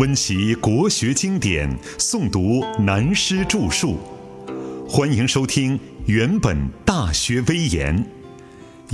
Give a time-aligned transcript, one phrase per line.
[0.00, 3.98] 温习国学经典，诵读南师著述。
[4.88, 6.56] 欢迎收听《原本
[6.86, 7.94] 大学威严》，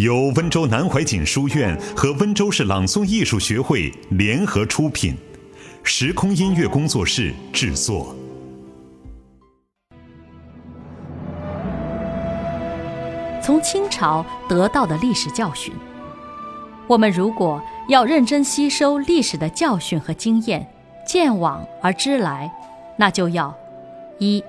[0.03, 5.14] 由温州南怀瑾书院和温州市朗诵艺术学会联合出品，
[5.84, 8.12] 时空音乐工作室制作。
[13.41, 15.73] 从清朝得到的历史教训，
[16.88, 20.68] 我们如果要认真吸收历史的教训和经验。
[21.07, 22.53] 见往而知来，
[22.96, 23.55] 那就要
[24.19, 24.43] 一，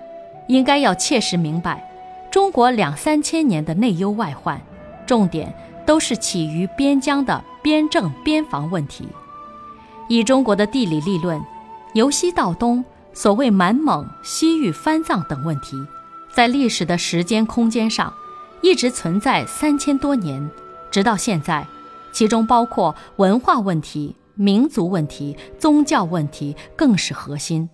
[0.48, 1.88] 应该要切实明白，
[2.32, 4.60] 中国两三千年的内忧外患，
[5.06, 5.54] 重点
[5.86, 9.08] 都是起于边疆的边政边防问题。
[10.10, 11.40] 以中国的地理立论，
[11.94, 12.84] 由西到东，
[13.14, 15.78] 所谓满蒙、西域、番藏等问题，
[16.34, 18.12] 在历史的时间空间上，
[18.62, 20.50] 一直存在三千多年，
[20.90, 21.68] 直到现在，
[22.12, 24.16] 其中包括文化问题。
[24.38, 27.70] 民族问题、宗教问题更是核心。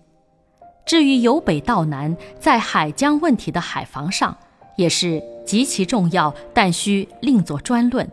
[0.84, 4.36] 至于由北到南，在海疆问题的海防上，
[4.76, 8.10] 也是极其重要，但需另作专论。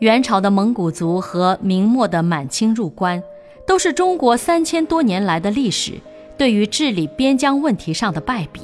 [0.00, 3.22] 元朝的蒙古族和明末的满清入关，
[3.66, 6.00] 都是中国三千多年来的历史
[6.36, 8.60] 对于治理边疆问题上的败笔。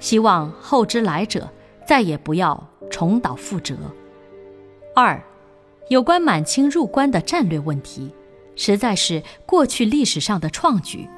[0.00, 1.48] 希望后之来者
[1.86, 3.76] 再也不要重蹈覆辙。
[4.94, 5.20] 二，
[5.88, 8.12] 有关满清入关的战略问题。
[8.56, 11.08] 实在是过去历史上的创举。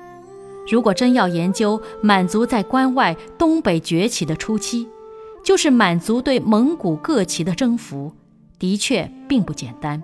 [0.68, 4.88] 如果真要研究满族在关外东北崛起的初期，
[5.44, 8.12] 就是满族对蒙古各旗的征服，
[8.58, 10.02] 的确并不简单。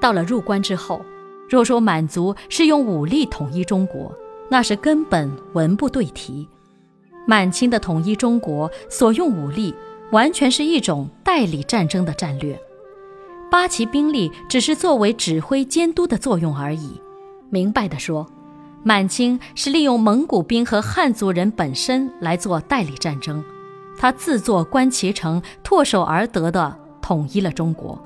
[0.00, 1.02] 到了入关之后，
[1.48, 4.10] 若说满族是用武力统一中国，
[4.50, 6.48] 那是根本文不对题。
[7.26, 9.74] 满清的统一中国所用武力，
[10.10, 12.58] 完全是一种代理战争的战略。
[13.50, 17.00] 八旗兵力只是作为指挥监督的作用而已。
[17.50, 18.26] 明白的说，
[18.84, 23.42] 满清是利用蒙古兵和汉族人本身来做代理战争，
[23.98, 28.00] 他自作观其成，唾手而得的统一了中国。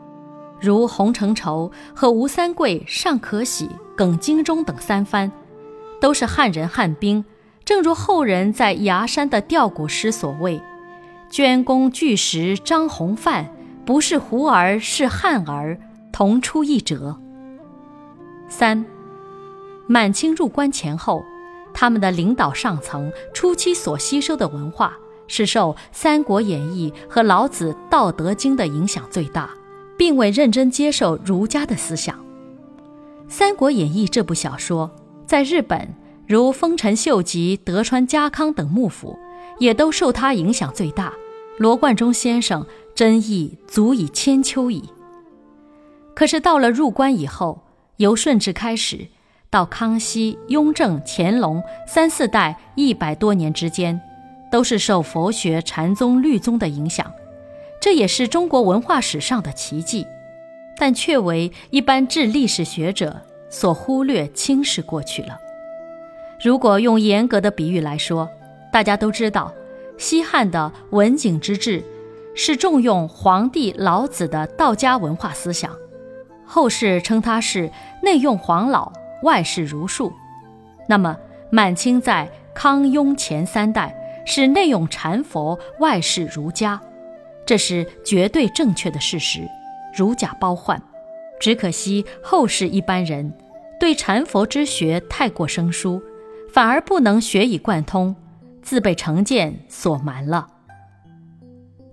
[0.61, 5.31] 如洪承畴和吴三桂、尚可喜、耿精忠等三藩，
[6.01, 7.23] 都是汉人汉兵。
[7.67, 10.61] 正如后人在崖山的吊古诗所谓
[11.31, 13.51] ：“捐功巨石张弘范。”
[13.85, 15.79] 不是胡儿，是汉儿，
[16.11, 17.17] 同出一辙。
[18.49, 18.85] 三，
[19.87, 21.23] 满清入关前后，
[21.75, 24.97] 他们的领导上层初期所吸收的文化，
[25.27, 29.51] 是受《三国演义》和老子《道德经》的影响最大，
[29.99, 32.17] 并未认真接受儒家的思想。
[33.29, 34.91] 《三国演义》这部小说，
[35.27, 35.95] 在日本
[36.27, 39.19] 如丰臣秀吉、德川家康等幕府，
[39.59, 41.13] 也都受他影响最大。
[41.59, 42.65] 罗贯中先生。
[42.95, 44.83] 真意足以千秋矣。
[46.15, 47.65] 可是到了入关以后，
[47.97, 49.09] 由顺治开始，
[49.51, 54.01] 到康熙、雍正、乾隆三四代一百多年之间，
[54.51, 57.13] 都是受佛学、禅宗、律宗的影响，
[57.81, 60.07] 这也是中国文化史上的奇迹，
[60.77, 65.37] 但却为一般治历史学者所忽略、轻视过去了。
[66.41, 68.29] 如果用严格的比喻来说，
[68.73, 69.53] 大家都知道，
[69.99, 71.83] 西汉的文景之治。
[72.35, 75.71] 是重用皇帝老子的道家文化思想，
[76.45, 77.71] 后世称他是
[78.03, 80.13] 内用黄老，外事儒术。
[80.89, 81.17] 那么
[81.51, 83.97] 满清在康雍前三代
[84.27, 86.81] 是内用禅佛，外事儒家，
[87.47, 89.49] 这是绝对正确的事实，
[89.97, 90.81] 如假包换。
[91.41, 93.33] 只可惜后世一般人
[93.79, 96.03] 对禅佛之学太过生疏，
[96.53, 98.15] 反而不能学以贯通，
[98.63, 100.49] 自被成见所瞒了。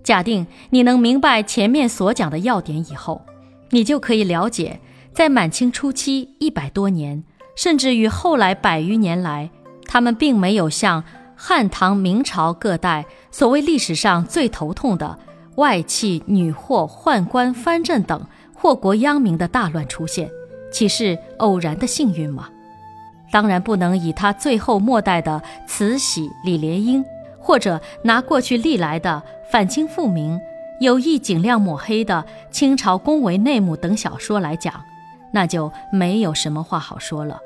[0.02, 3.22] 假定你能明白前面所讲的要点以后，
[3.70, 4.80] 你就可以了解，
[5.12, 7.22] 在满清初期一百多年，
[7.56, 9.50] 甚至于后来百余年来，
[9.86, 11.04] 他们并没有像
[11.36, 15.18] 汉唐明朝各代所谓历史上最头痛的
[15.56, 20.28] 外戚、女祸、宦官、藩镇等祸国殃民的大乱出现，
[20.72, 22.48] 岂是偶然的幸运吗？
[23.30, 27.04] 当然不能以他最后末代的慈禧、李莲英。
[27.44, 29.20] 或者拿过去历来的
[29.52, 30.40] 反清复明、
[30.80, 34.82] 有意尽量抹黑的清朝宫闱内幕等小说来讲，
[35.30, 37.38] 那就没有什么话好说了。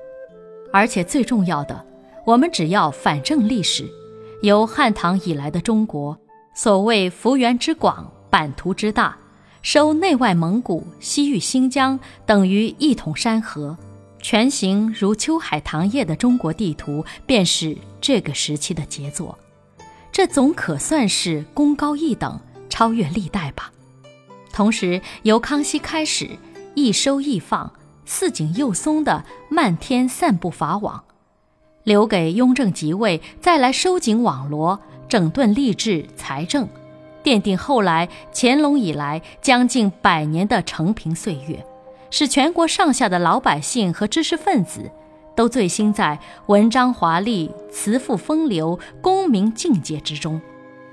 [0.73, 1.85] 而且最重要的，
[2.25, 3.85] 我们只要反正历史，
[4.43, 6.17] 由汉唐以来的中国，
[6.55, 9.17] 所谓幅员之广、版图之大，
[9.61, 13.77] 收内外蒙古、西域、新疆等于一统山河，
[14.23, 19.37] 全形如秋海棠叶的中国地图，便是这个时期的杰作。
[20.17, 22.41] 这总可算是功高一等，
[22.71, 23.71] 超越历代吧。
[24.51, 26.39] 同时，由康熙开始，
[26.75, 27.71] 一收一放，
[28.07, 31.05] 似紧又松的漫天散布法网，
[31.85, 36.67] 留给雍正即位再来收紧网罗、整顿吏治财政，
[37.23, 41.63] 奠定后来乾隆以来将近百年的承平岁月，
[42.11, 44.91] 使全国上下的老百姓和知识分子
[45.37, 50.41] 都醉心在文章华丽、辞赋风流、功名境界之中，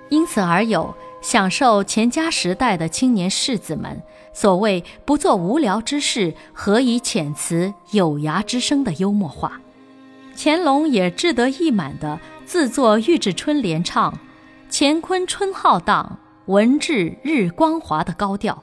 [0.09, 0.93] 因此而有。
[1.21, 4.03] 享受钱家时代的青年士子们
[4.33, 9.61] 所谓“不做无聊之事，何以遣词有涯之声”的幽默话，
[10.35, 14.19] 乾隆也志得意满地自作《玉制春联》唱
[14.69, 16.17] “乾坤春浩荡，
[16.47, 18.61] 文治日光华”的高调，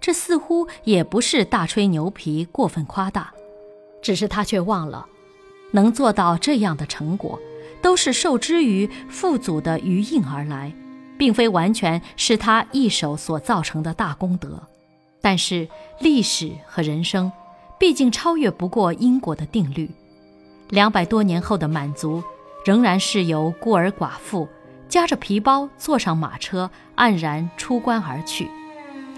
[0.00, 3.33] 这似乎也不是大吹牛皮、过分夸大，
[4.04, 5.04] 只是他却忘了，
[5.72, 7.40] 能做到这样的成果，
[7.82, 10.72] 都是受之于父祖的余荫而来。
[11.16, 14.60] 并非完全是他一手所造成的大功德，
[15.22, 15.68] 但是
[16.00, 17.30] 历史和人生，
[17.78, 19.88] 毕竟超越不过因果的定律。
[20.70, 22.20] 两百多年后的满族，
[22.64, 24.48] 仍然是由孤儿寡妇
[24.88, 28.50] 夹着皮包坐上马车，黯然出关而去。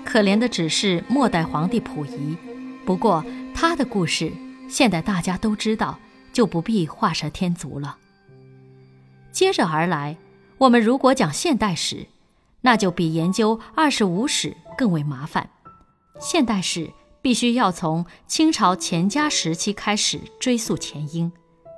[0.05, 2.37] 可怜的只是末代皇帝溥仪。
[2.85, 3.25] 不过
[3.55, 4.31] 他的故事，
[4.69, 5.99] 现在大家都知道，
[6.33, 7.97] 就不必画蛇添足了。
[9.33, 10.17] 接着而来。
[10.59, 12.07] 我们如果讲现代史，
[12.63, 15.51] 那就比研究二十五史更为麻烦。
[16.19, 16.91] 现代史
[17.21, 21.31] 必须要从清朝乾嘉时期开始追溯前因，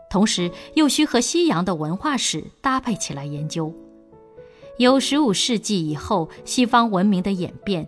[0.09, 3.75] 同时又需和西洋的文化史搭配起来研究。
[4.79, 7.85] 由十五世纪以后西方文明的演变，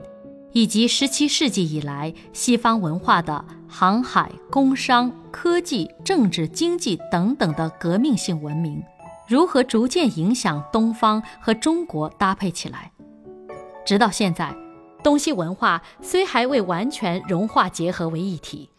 [0.52, 8.82] 以及十七世纪以来西方文化的航海、工商、科技、政治、经济等等的革命性文明。
[9.28, 12.90] 如何逐渐影响东方和中国搭配起来？
[13.86, 14.52] 直到现在，
[15.04, 18.70] 东西文化虽还未完全融化结合为一体，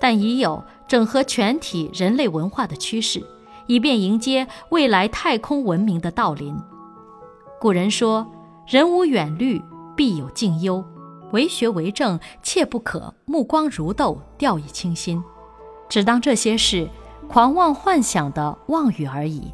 [0.00, 3.24] 但已有整合全体人类文化的趋势，
[3.68, 6.56] 以便迎接未来太空文明的到临。
[7.60, 8.26] 古人说
[8.66, 9.62] ：“人无远虑，
[9.96, 10.82] 必有近忧；
[11.32, 15.22] 为学为政，切不可目光如豆，掉以轻心。
[15.88, 16.88] 只当这些是
[17.28, 19.52] 狂妄幻想的妄语而已。”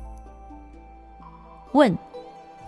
[1.72, 1.96] 问，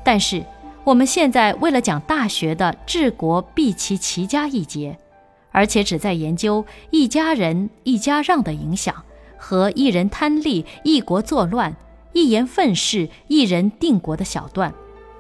[0.04, 0.44] 但是
[0.84, 4.98] 我们现在为了讲大学的治国必齐齐家一节，
[5.52, 8.94] 而且只在研究一家人一家让的影响
[9.36, 11.74] 和一人贪利一国作乱、
[12.12, 14.72] 一言愤世一人定国的小段，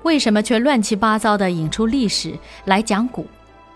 [0.02, 3.26] 为什么却乱七八糟地引出历史来讲古，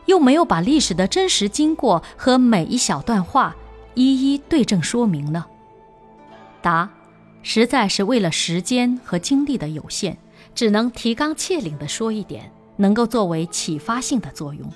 [0.06, 3.54] 又没有把历史的真实经过和每一小段话
[3.94, 5.46] 一一对证说明呢？
[6.60, 6.90] 答。
[7.46, 10.16] 实在是为了时间和精力的有限，
[10.54, 14.66] 只能提纲挈领地说一点，能够作为启发性的作用。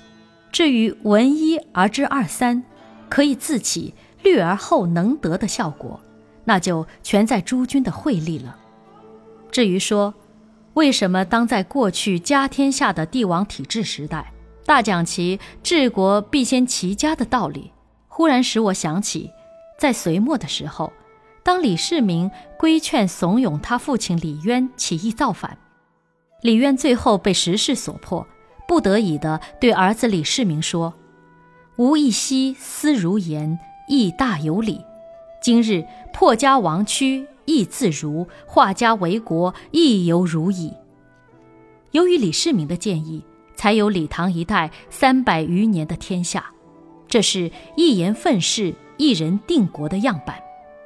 [0.51, 2.63] 至于闻一而知二三，
[3.09, 5.99] 可以自起虑而后能得的效果，
[6.45, 8.55] 那就全在诸君的慧力了。
[9.49, 10.13] 至于说，
[10.75, 14.31] 为什么当在过去家天下的帝王体制时代，
[14.69, 17.71] 大讲其治国必先齐家的道理，
[18.07, 19.31] 忽然使我想起，
[19.79, 20.93] 在隋末的时候。
[21.41, 25.57] 当李世民规劝怂恿他父亲李渊起义造反，
[26.43, 28.27] 李渊最后被时势所迫，
[28.67, 30.93] 不得已的对儿子李世民说
[31.77, 33.57] ：“吾一夕思如言，
[33.87, 34.85] 亦大有理。
[35.41, 40.71] 今日破家亡躯，亦自如；化家为国，亦犹如矣。”
[41.89, 43.23] 由于李世民的建议，
[43.59, 46.49] 才有李唐一代三百余年的天下。
[47.09, 50.41] 这是一言愤世，一人定国的样板。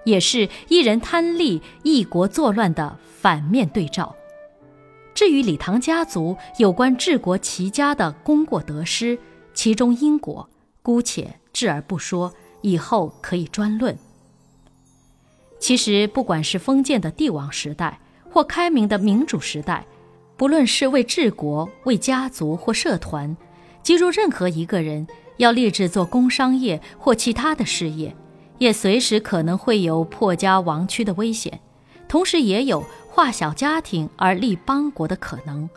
[0.06, 4.16] 也是一人贪利，一国作乱的反面对照。
[5.14, 9.20] 至于李唐家族有关治国齐家的功过得失，
[9.54, 10.50] 其中因果，
[10.82, 13.96] 姑且置而不说，以后可以专论。
[15.60, 18.00] 其实，不管是封建的帝王时代，
[18.32, 19.86] 或开明的民主时代，
[20.36, 23.36] 不论是为治国、为家族或社团，
[23.82, 28.16] 即如任何一个人要立志做工商业或其他的事业。
[28.60, 31.60] 也随时可能会有破家亡躯的危险，
[32.08, 35.70] 同时也有化小家庭而立邦国的可能。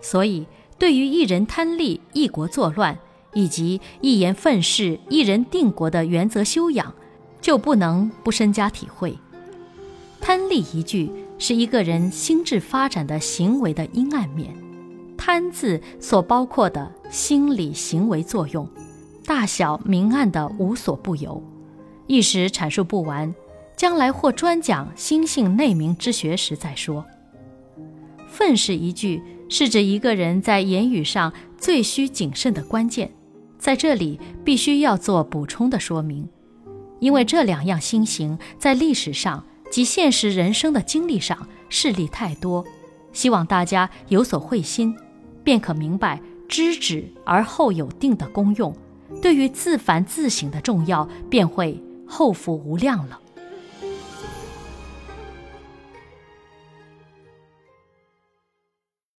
[0.00, 0.46] 所以，
[0.78, 2.96] 对于一人贪利、一国作乱，
[3.32, 6.94] 以及一言愤世、一人定国的原则修养，
[7.40, 9.18] 就不能不深加体会。
[10.20, 11.10] 贪利一句
[11.40, 14.54] 是一个人心智发展的行为的阴暗面，
[15.16, 18.68] 贪字所包括的心理行为作用，
[19.24, 21.42] 大小明暗的无所不有。
[22.06, 23.34] 一时阐述不完，
[23.74, 27.04] 将来或专讲心性内明之学时再说。
[28.28, 33.10] 愤世一句是指一个人在言语上最需谨慎的关键，
[33.58, 36.28] 在这里必须要做补充的说明。
[36.98, 42.64] 因为这两样心行在历史上及现实人生的经历上事例太多，
[43.12, 44.96] 希望大家有所会心，
[45.44, 48.74] 便可明白知止而后有定的功用，
[49.22, 53.20] 对于自凡自省的重要，便会后福无量了。